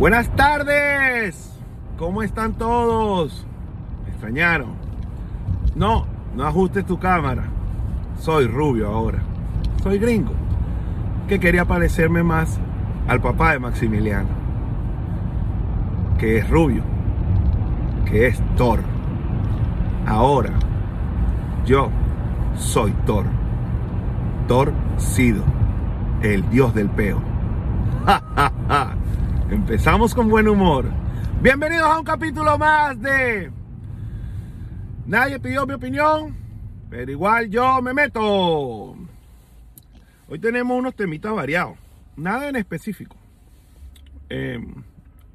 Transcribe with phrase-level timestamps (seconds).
[0.00, 1.60] Buenas tardes.
[1.98, 3.46] ¿Cómo están todos?
[4.02, 4.70] ¿Me extrañaron?
[5.74, 7.44] No, no ajustes tu cámara.
[8.18, 9.18] Soy rubio ahora.
[9.82, 10.32] Soy gringo.
[11.28, 12.58] Que quería parecerme más
[13.08, 14.30] al papá de Maximiliano.
[16.18, 16.82] Que es rubio.
[18.06, 18.80] Que es Thor.
[20.06, 20.54] Ahora,
[21.66, 21.90] yo
[22.56, 23.26] soy Thor.
[24.48, 25.44] Thor Sido,
[26.22, 27.20] el dios del peo.
[28.06, 28.89] ¡Ja, ja, ja!
[29.50, 30.86] Empezamos con buen humor.
[31.42, 33.50] Bienvenidos a un capítulo más de
[35.06, 36.36] Nadie pidió mi opinión,
[36.88, 38.94] pero igual yo me meto.
[40.28, 41.76] Hoy tenemos unos temitas variados.
[42.16, 43.16] Nada en específico.
[44.28, 44.64] Eh,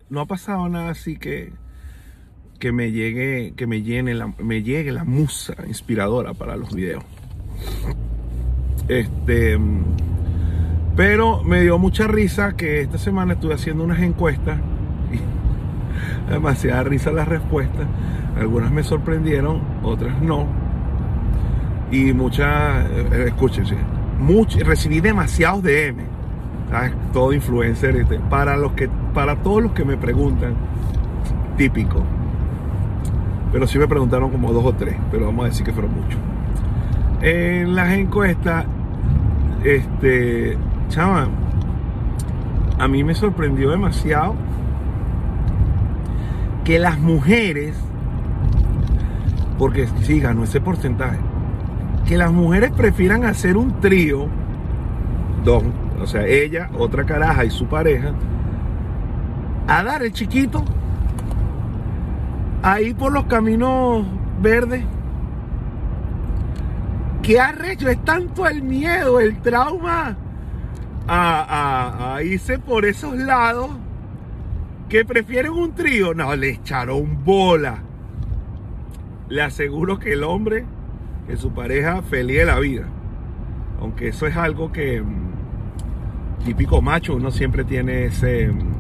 [0.10, 1.52] no ha pasado nada así que,
[2.58, 7.04] que me llegue, que me llene la, me llegue la musa inspiradora para los videos.
[8.88, 9.60] Este
[10.96, 14.60] pero me dio mucha risa que esta semana estuve haciendo unas encuestas
[15.12, 17.86] y demasiada risa las respuestas.
[18.40, 20.48] Algunas me sorprendieron, otras no.
[21.92, 23.76] Y muchas, eh, escúchense,
[24.64, 26.16] recibí demasiados DM.
[26.70, 26.94] ¿sabes?
[27.14, 27.96] Todo influencer.
[27.96, 30.56] Este, para, los que, para todos los que me preguntan,
[31.58, 32.04] típico.
[33.52, 36.20] Pero sí me preguntaron como dos o tres, pero vamos a decir que fueron muchos.
[37.22, 38.66] En las encuestas,
[39.64, 41.28] este, chava,
[42.78, 44.36] a mí me sorprendió demasiado
[46.64, 47.76] que las mujeres,
[49.58, 51.20] porque sí ganó ese porcentaje,
[52.08, 54.28] que las mujeres prefieran hacer un trío,
[55.44, 55.64] dos,
[56.02, 58.12] o sea, ella, otra caraja y su pareja,
[59.68, 60.64] a dar el chiquito
[62.62, 64.06] ahí por los caminos
[64.42, 64.84] verdes.
[67.22, 67.90] ¿Qué arrecho?
[67.90, 70.16] Es tanto el miedo, el trauma
[71.08, 73.72] a, irse por esos lados
[74.90, 76.14] que prefieren un trío.
[76.14, 77.84] No, le echaron bola.
[79.30, 80.66] Le aseguro que el hombre,
[81.28, 82.86] que su pareja, feliz de la vida.
[83.80, 88.74] Aunque eso es algo que mm, típico macho, uno siempre tiene ese, mm,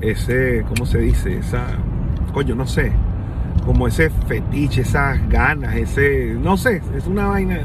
[0.00, 1.38] ese, ¿cómo se dice?
[1.38, 1.78] Esa,
[2.32, 2.92] coño, no sé,
[3.64, 7.60] como ese fetiche, esas ganas, ese, no sé, es una vaina,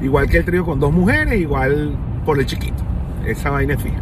[0.00, 2.82] igual que el trío con dos mujeres, igual por el chiquito.
[3.26, 4.00] Esa vaina es fija.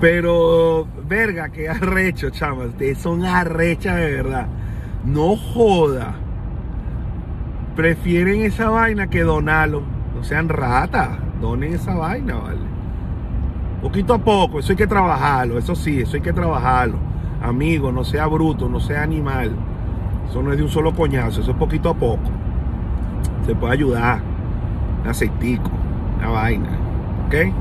[0.00, 2.68] Pero, verga, que arrecho, chamas.
[2.96, 4.46] Son arrechas de verdad.
[5.04, 6.14] No joda.
[7.76, 9.82] Prefieren esa vaina que donarlo.
[10.14, 11.10] No sean ratas.
[11.40, 12.58] Donen esa vaina, ¿vale?
[13.82, 14.60] Poquito a poco.
[14.60, 15.58] Eso hay que trabajarlo.
[15.58, 16.98] Eso sí, eso hay que trabajarlo.
[17.42, 19.52] Amigo, no sea bruto, no sea animal.
[20.28, 21.40] Eso no es de un solo coñazo.
[21.40, 22.30] Eso es poquito a poco.
[23.46, 24.20] Se puede ayudar.
[25.02, 25.70] Un aceitico.
[26.18, 26.68] Una vaina.
[27.30, 27.52] ¿Qué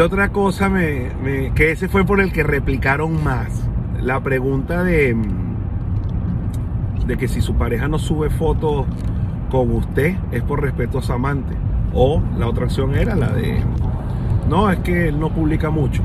[0.00, 3.64] otra cosa me, que ese fue por el que replicaron más?
[4.02, 5.16] La pregunta de,
[7.06, 8.86] de que si su pareja no sube fotos
[9.52, 11.54] con usted es por respeto a su amante.
[11.92, 13.62] O la otra opción era la de,
[14.48, 16.02] no, es que él no publica mucho.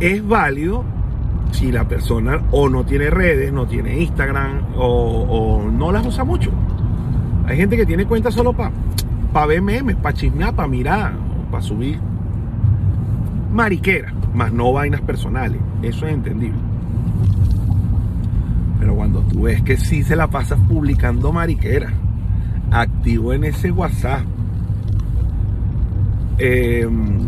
[0.00, 0.84] Es válido
[1.50, 6.50] si la persona o no tiene redes, no tiene Instagram o no las usa mucho.
[7.50, 8.70] Hay gente que tiene cuenta solo para
[9.32, 11.14] pa ver memes, para chismear, para mirar,
[11.50, 11.98] para subir
[13.50, 15.60] mariquera, más no vainas personales.
[15.82, 16.60] Eso es entendible.
[18.78, 21.92] Pero cuando tú ves que sí se la pasas publicando mariquera,
[22.70, 24.22] activo en ese WhatsApp,
[26.38, 27.18] em,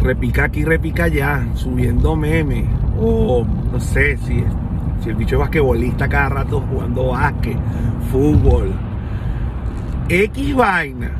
[0.00, 2.66] repica aquí, repica allá, subiendo memes,
[3.00, 4.65] o no sé si es
[5.02, 7.56] si el bicho es basquetbolista cada rato jugando básquet,
[8.10, 8.72] fútbol,
[10.08, 11.10] X vaina,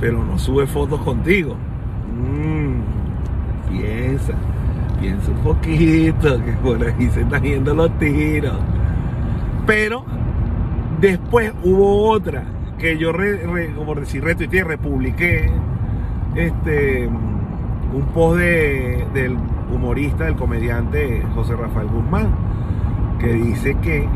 [0.00, 1.56] pero no sube fotos contigo.
[2.14, 4.32] Mm, piensa,
[5.00, 8.58] piensa un poquito, que por ahí se están yendo los tiros.
[9.66, 10.04] Pero
[11.00, 12.44] después hubo otra
[12.78, 13.12] que yo,
[13.76, 15.50] como decir, retuiteé, republiqué
[16.34, 19.36] este, un post del
[19.72, 22.52] humorista, del comediante José Rafael Guzmán
[23.22, 24.06] que dice que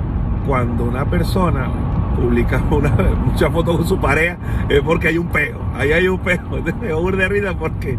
[0.46, 1.70] cuando una persona
[2.16, 2.58] publica
[3.24, 4.36] muchas fotos con su pareja
[4.68, 7.96] es porque hay un peo, ahí hay un peo, entonces de risa porque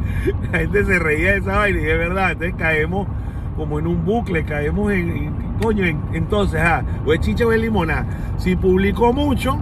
[0.52, 3.08] la gente se reía de esa vaina y es verdad, entonces caemos
[3.56, 8.06] como en un bucle, caemos en, coño, entonces, ah, o es chicha o es limonada,
[8.38, 9.58] si publico mucho,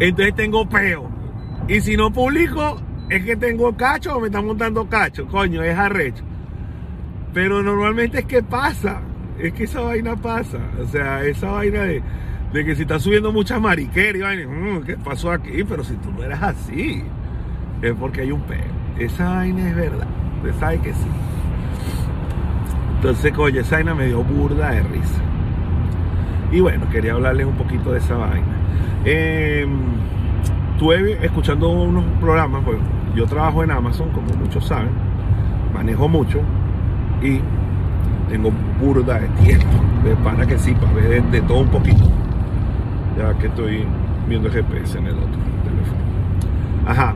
[0.00, 1.08] entonces tengo peo,
[1.68, 2.76] y si no publico,
[3.10, 6.24] es que tengo cacho o me están montando cacho, coño, es arrecho,
[7.32, 9.00] pero normalmente es que pasa,
[9.38, 10.58] es que esa vaina pasa.
[10.82, 12.02] O sea, esa vaina de,
[12.52, 15.64] que si estás subiendo muchas mariqueras y mm, ¿qué pasó aquí?
[15.64, 17.02] Pero si tú no eras así.
[17.82, 18.58] es porque hay un peo.
[18.98, 20.06] Esa vaina es verdad.
[20.36, 21.08] Usted sabe que sí.
[22.96, 25.20] Entonces, oye, esa vaina me dio burda de risa.
[26.52, 28.46] Y bueno, quería hablarles un poquito de esa vaina.
[29.04, 29.66] Eh,
[30.72, 32.78] estuve escuchando unos programas, pues
[33.14, 34.90] yo trabajo en Amazon, como muchos saben,
[35.72, 36.40] manejo mucho
[37.22, 37.40] y
[38.28, 39.66] tengo burda de tiempo,
[40.04, 42.04] de para que sí, para ver de, todo un poquito.
[43.16, 43.84] Ya que estoy
[44.28, 46.00] viendo GPS en el otro teléfono.
[46.86, 47.14] Ajá.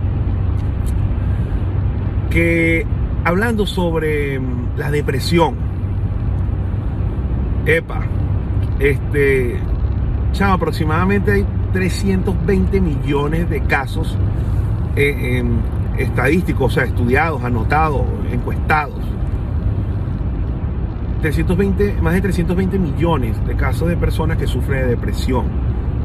[2.31, 2.87] Que
[3.25, 5.57] hablando sobre mm, la depresión.
[7.67, 8.01] Epa,
[8.79, 9.59] este,
[10.33, 14.17] chao, aproximadamente hay 320 millones de casos
[14.97, 15.45] eh,
[15.99, 18.03] estadísticos, o sea, estudiados, anotados,
[18.33, 19.18] encuestados.
[21.21, 25.47] 320, más de 320 millones de casos de personas que sufren de depresión.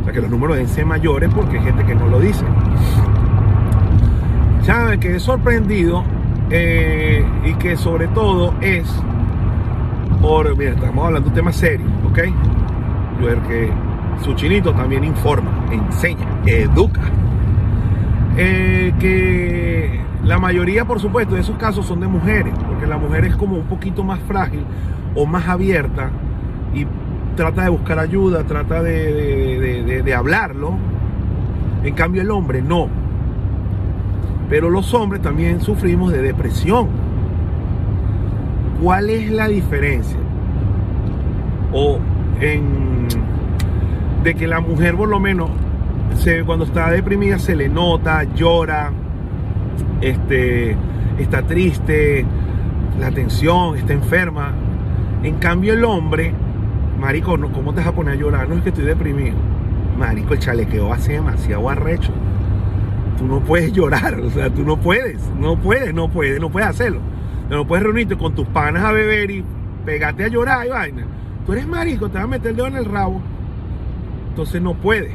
[0.01, 2.43] O sea que los números deben ser mayores porque hay gente que no lo dice.
[4.63, 6.03] Saben que es sorprendido
[6.49, 8.87] eh, y que sobre todo es
[10.21, 12.19] por, mira, estamos hablando de un tema serio, ¿ok?
[13.21, 13.69] Yo que
[14.23, 17.01] su chinito también informa, enseña, educa.
[18.37, 23.25] Eh, que la mayoría, por supuesto, de esos casos son de mujeres, porque la mujer
[23.25, 24.63] es como un poquito más frágil
[25.15, 26.09] o más abierta
[26.73, 26.85] y
[27.35, 30.75] trata de buscar ayuda, trata de, hablarlo.
[31.83, 32.87] En cambio el hombre no.
[34.49, 36.87] Pero los hombres también sufrimos de depresión.
[38.81, 40.19] ¿Cuál es la diferencia?
[41.71, 41.99] O
[42.39, 43.07] en
[44.23, 45.49] de que la mujer por lo menos
[46.17, 48.91] se, cuando está deprimida se le nota, llora,
[50.01, 50.77] este,
[51.19, 52.25] está triste,
[52.99, 54.53] la tensión, está enferma.
[55.23, 56.33] En cambio el hombre,
[56.99, 58.47] marico, ¿cómo te vas a poner a llorar?
[58.47, 59.35] No es que estoy deprimido.
[59.97, 62.11] Marico, el chalequeo hace demasiado arrecho.
[63.17, 66.69] Tú no puedes llorar, o sea, tú no puedes, no puedes, no puedes, no puedes
[66.69, 66.99] hacerlo.
[67.49, 69.43] No puedes reunirte con tus panas a beber y
[69.85, 71.05] pegarte a llorar y vaina.
[71.45, 73.21] Tú eres marico, te vas a meter el dedo en el rabo
[74.33, 75.11] entonces no puede.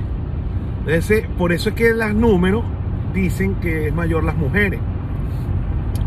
[1.36, 2.62] por eso es que los números
[3.12, 4.78] dicen que es mayor las mujeres.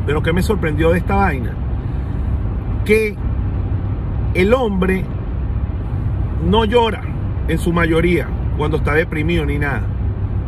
[0.05, 1.53] Pero que me sorprendió de esta vaina?
[2.85, 3.17] Que
[4.33, 5.03] el hombre
[6.47, 7.01] no llora
[7.47, 9.83] en su mayoría cuando está deprimido ni nada.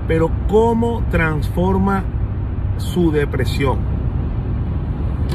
[0.08, 2.04] Pero cómo transforma
[2.78, 3.80] su depresión.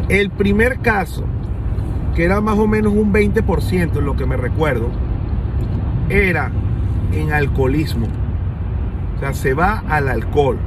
[0.08, 1.24] El primer caso,
[2.14, 4.88] que era más o menos un 20% en lo que me recuerdo,
[6.08, 6.50] era
[7.12, 8.06] en alcoholismo.
[9.16, 10.58] O sea, se va al alcohol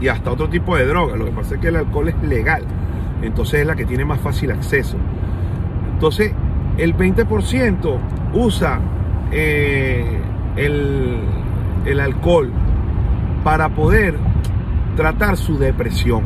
[0.00, 1.16] y hasta otro tipo de droga.
[1.16, 2.64] Lo que pasa es que el alcohol es legal.
[3.22, 4.96] Entonces es la que tiene más fácil acceso.
[5.94, 6.32] Entonces,
[6.78, 7.98] el 20%
[8.34, 8.80] usa
[9.30, 10.20] eh,
[10.56, 11.18] el,
[11.84, 12.50] el alcohol
[13.44, 14.14] para poder
[14.96, 16.22] tratar su depresión.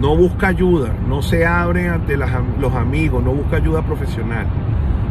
[0.00, 4.46] No busca ayuda, no se abre ante los amigos, no busca ayuda profesional,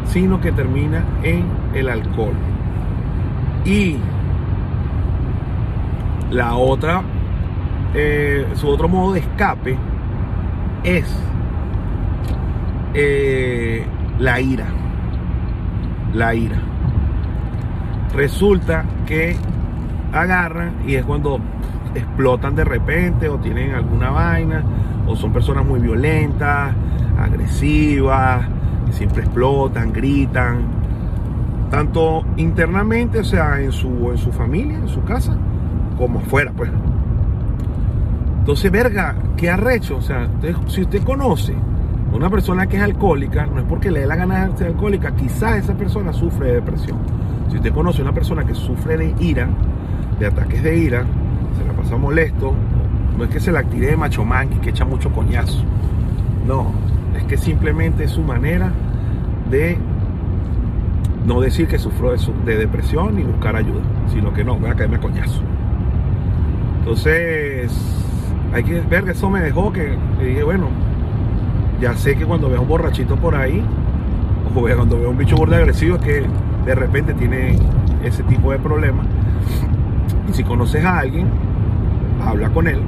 [0.06, 1.44] sino que termina en
[1.74, 2.34] el alcohol.
[3.64, 3.96] Y
[6.30, 7.02] la otra,
[7.94, 9.78] eh, su otro modo de escape
[10.84, 11.06] es
[12.92, 13.86] eh,
[14.18, 14.66] la ira.
[16.12, 16.56] La ira.
[18.14, 19.36] Resulta que
[20.12, 21.40] agarran y es cuando
[21.94, 24.62] explotan de repente o tienen alguna vaina
[25.06, 26.72] o son personas muy violentas,
[27.18, 28.46] agresivas,
[28.90, 30.84] siempre explotan, gritan
[31.74, 35.36] tanto internamente, o sea, en su, en su familia, en su casa,
[35.98, 36.70] como afuera, pues.
[38.38, 40.28] Entonces, verga, qué arrecho, o sea,
[40.68, 41.52] si usted conoce
[42.14, 45.14] una persona que es alcohólica, no es porque le dé la gana de ser alcohólica,
[45.16, 46.98] quizás esa persona sufre de depresión.
[47.50, 49.48] Si usted conoce una persona que sufre de ira,
[50.20, 51.04] de ataques de ira,
[51.58, 52.54] se la pasa molesto,
[53.18, 55.64] no es que se la active de macho y que echa mucho coñazo.
[56.46, 56.72] No,
[57.16, 58.72] es que simplemente es su manera
[59.50, 59.76] de
[61.26, 64.96] no decir que sufro de, depresión ni buscar ayuda, sino que no, voy a caerme
[64.96, 65.42] a coñazo.
[66.78, 67.72] Entonces,
[68.52, 70.68] hay que ver que eso me dejó que, dije, bueno,
[71.80, 73.62] ya sé que cuando veo un borrachito por ahí,
[74.54, 76.26] o cuando veo un bicho borde agresivo, es que
[76.64, 77.58] de repente tiene
[78.04, 79.02] ese tipo de problema.
[80.28, 81.28] Y si conoces a alguien,
[82.24, 82.80] habla con él,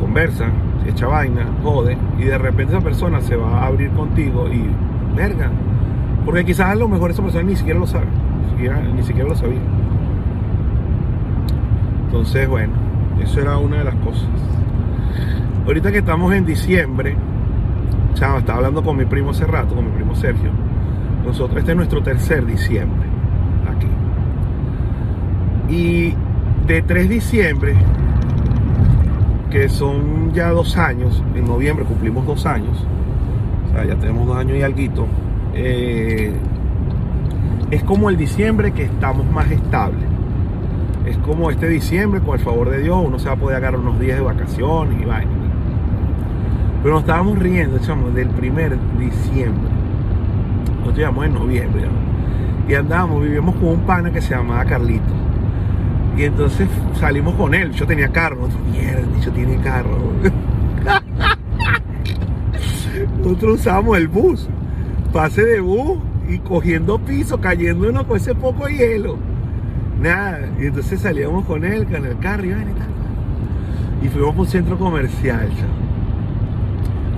[0.00, 0.46] conversa,
[0.86, 4.64] echa vaina, jode, y de repente esa persona se va a abrir contigo y,
[5.16, 5.50] verga,
[6.24, 8.06] porque quizás a lo mejor esa persona ni siquiera lo sabe,
[8.94, 9.60] ni siquiera, lo sabía.
[12.06, 12.72] Entonces, bueno,
[13.22, 14.28] eso era una de las cosas.
[15.66, 17.16] Ahorita que estamos en diciembre,
[18.14, 20.50] chava, estaba hablando con mi primo hace rato, con mi primo Sergio.
[21.24, 23.08] Nosotros, este es nuestro tercer diciembre
[23.68, 23.86] aquí.
[25.74, 26.14] Y
[26.66, 27.74] de 3 diciembre
[29.50, 32.86] que son ya dos años, en noviembre cumplimos dos años,
[33.66, 35.08] o sea, ya tenemos dos años y algo,
[35.54, 36.32] eh,
[37.70, 40.04] es como el diciembre que estamos más estables.
[41.06, 43.80] Es como este diciembre, con el favor de Dios, uno se va a poder agarrar
[43.80, 45.30] unos días de vacaciones y vaina.
[46.82, 49.70] Pero nos estábamos riendo, chamo, del primer diciembre.
[50.84, 51.82] Nos llevamos en noviembre.
[52.68, 55.12] Y andábamos, vivíamos con un pana que se llamaba Carlito.
[56.16, 56.68] Y entonces
[56.98, 57.70] salimos con él.
[57.72, 58.42] Yo tenía carro.
[58.42, 59.98] Nosotros, mierda, yo tiene carro.
[63.18, 64.48] Nosotros usamos el bus.
[65.12, 69.18] Pase de bus y cogiendo piso, cayéndonos con ese poco hielo.
[70.00, 70.48] Nada.
[70.58, 72.54] Y entonces salíamos con él, con el carro y,
[74.06, 75.50] y fuimos por un centro comercial,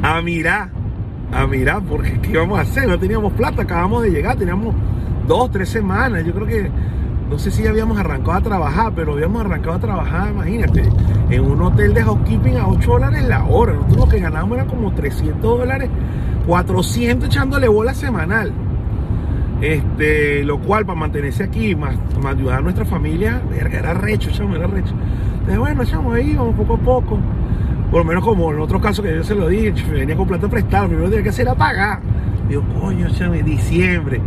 [0.02, 0.68] A mirar,
[1.32, 2.88] a mirar, porque ¿qué íbamos a hacer?
[2.88, 4.74] No teníamos plata, acabamos de llegar, teníamos
[5.28, 6.24] dos, tres semanas.
[6.24, 6.70] Yo creo que,
[7.30, 10.82] no sé si ya habíamos arrancado a trabajar, pero habíamos arrancado a trabajar, imagínate,
[11.30, 13.74] en un hotel de housekeeping a 8 dólares la hora.
[13.74, 15.88] Nosotros lo que ganábamos era como 300 dólares,
[16.48, 18.52] 400 echándole bola semanal.
[19.60, 21.94] Este, lo cual para mantenerse aquí, más,
[22.26, 24.94] ayudar a nuestra familia, era recho, chamo, era recho.
[25.34, 27.18] Entonces, bueno, chamo, ahí vamos poco a poco.
[27.92, 30.48] Por lo menos como en otro caso que yo se lo dije, venía con plata
[30.48, 32.00] prestada, primero tenía que hacer era pagar.
[32.48, 34.18] Digo, coño, chamo, diciembre.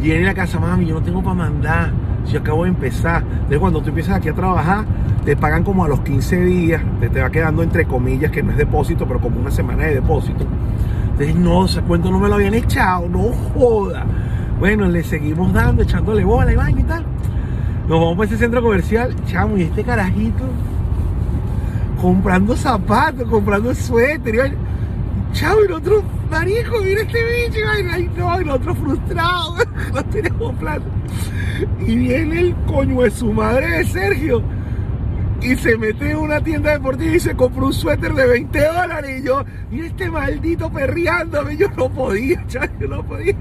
[0.00, 1.90] Y en la casa, mami, yo no tengo para mandar.
[2.30, 3.24] Yo acabo de empezar.
[3.24, 4.84] Entonces, cuando tú empiezas aquí a trabajar,
[5.24, 6.80] te pagan como a los 15 días.
[7.00, 9.96] Te, te va quedando entre comillas, que no es depósito, pero como una semana de
[9.96, 10.46] depósito.
[11.10, 14.06] Entonces, no, ese cuento no me lo habían echado, no joda.
[14.60, 17.04] Bueno, le seguimos dando, echándole bola y vaina y tal.
[17.88, 20.44] Nos vamos para ese centro comercial, chamo, y este carajito
[22.00, 28.40] comprando zapatos, comprando suéter, y chamo, y nosotros, marico, mira este bicho, y y no,
[28.40, 29.64] y nosotros frustrados,
[29.94, 30.84] no tenemos plata.
[31.80, 34.42] Y viene el coño de su madre de Sergio
[35.40, 39.20] y se mete en una tienda deportiva y se compró un suéter de 20 dólares.
[39.20, 43.34] Y yo, mira este maldito perreándome, yo no podía, chaval, yo no podía.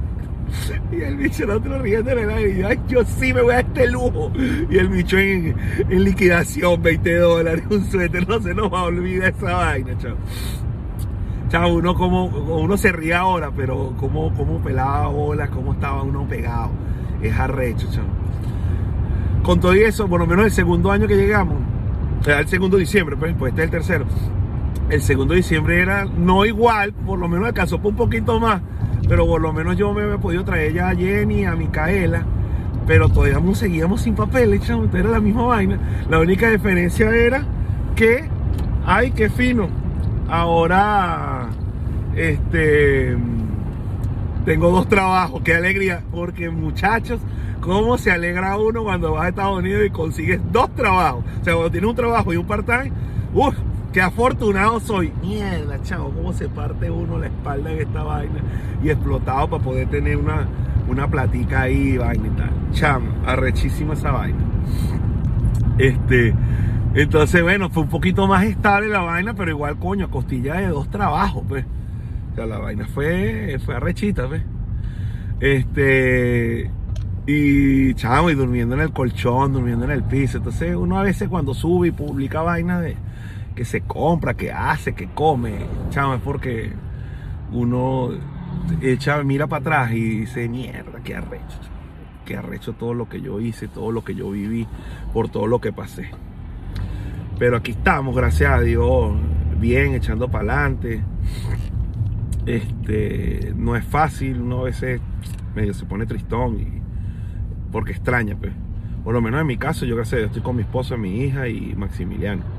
[0.91, 2.79] Y el bicho el otro riendo en el aire.
[2.89, 4.31] Y yo, sí me voy a este lujo.
[4.69, 5.55] Y el bicho en,
[5.89, 8.27] liquidación, 20 dólares, un suéter.
[8.27, 10.15] No se nos va a olvidar esa vaina, chao.
[11.49, 16.27] Chao, uno como uno se ríe ahora, pero como, como pelaba bolas, cómo estaba uno
[16.27, 16.71] pegado.
[17.21, 18.05] Es arrecho, chao.
[19.43, 21.57] Con todo eso, por lo menos el segundo año que llegamos,
[22.27, 24.05] sea, el segundo diciembre, pues, pues este es el tercero.
[24.89, 28.61] El segundo diciembre era no igual, por lo menos alcanzó por un poquito más
[29.07, 32.23] pero por lo menos yo me había podido traer ya a Jenny, a Micaela,
[32.85, 35.79] pero todavía seguíamos sin papel, chavos, era la misma vaina.
[36.09, 37.43] La única diferencia era
[37.95, 38.25] que,
[38.85, 39.67] ay, qué fino,
[40.29, 41.49] ahora,
[42.15, 43.17] este,
[44.45, 47.19] tengo dos trabajos, qué alegría, porque muchachos,
[47.59, 51.23] cómo se alegra uno cuando vas a Estados Unidos y consigues dos trabajos.
[51.41, 52.91] O sea, cuando tienes un trabajo y un part-time,
[53.33, 53.55] uff,
[53.97, 55.11] Qué afortunado soy.
[55.23, 58.41] Mierda, chavo, cómo se parte uno la espalda en esta vaina
[58.83, 60.47] y explotado para poder tener una,
[60.87, 62.51] una platica ahí, vaina y tal.
[62.73, 64.37] Chamo, arrechísima esa vaina.
[65.79, 66.31] Este,
[66.93, 70.91] entonces, bueno, fue un poquito más estable la vaina, pero igual, coño, costilla de dos
[70.91, 71.65] trabajos, pues.
[72.37, 74.43] O la vaina fue, fue arrechita, pues.
[75.39, 76.69] Este,
[77.25, 80.37] y chamo, y durmiendo en el colchón, durmiendo en el piso.
[80.37, 82.95] Entonces, uno a veces cuando sube y publica vainas de
[83.57, 86.71] que se compra, que hace, que come, chamo, es porque
[87.51, 88.11] uno
[88.83, 91.57] echa, mira para atrás y dice, mierda, qué arrecho,
[92.23, 94.67] qué arrecho todo lo que yo hice, todo lo que yo viví,
[95.11, 96.11] por todo lo que pasé.
[97.39, 99.15] Pero aquí estamos, gracias a Dios,
[99.59, 101.03] bien, echando para adelante.
[102.45, 105.01] Este, no es fácil, uno a veces
[105.55, 106.67] medio se pone tristón y,
[107.71, 108.53] porque extraña, pues.
[109.03, 111.21] Por lo menos en mi caso, yo gracias a Dios estoy con mi esposa, mi
[111.23, 112.56] hija y Maximiliano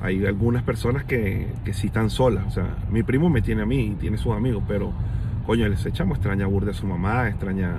[0.00, 2.44] hay algunas personas que, que sí están solas.
[2.46, 4.92] O sea, mi primo me tiene a mí y tiene sus amigos, pero
[5.46, 7.74] coño, les echamos extraña a Burde a su mamá, extraña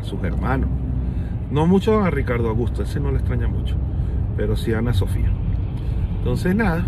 [0.00, 0.68] a sus hermanos.
[1.50, 3.76] No mucho a Ricardo Augusto, ese no le extraña mucho,
[4.36, 5.30] pero sí a Ana Sofía.
[6.18, 6.84] Entonces, nada.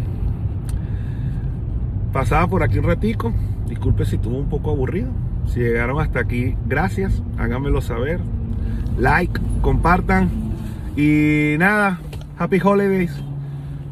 [2.12, 3.33] Pasaba por aquí un ratico.
[3.69, 5.11] Disculpe si estuvo un poco aburrido.
[5.47, 7.23] Si llegaron hasta aquí, gracias.
[7.37, 8.21] Háganmelo saber.
[8.97, 10.31] Like, compartan.
[10.97, 11.99] Y nada,
[12.38, 13.21] happy holidays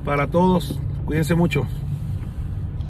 [0.04, 0.78] para todos.
[1.06, 1.66] Cuídense mucho.